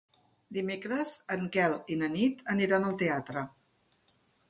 Dimecres 0.55 1.11
en 1.37 1.45
Quel 1.57 1.77
i 1.97 1.99
na 2.01 2.11
Nit 2.17 2.43
aniran 2.57 2.91
al 2.91 2.99
teatre. 3.07 3.49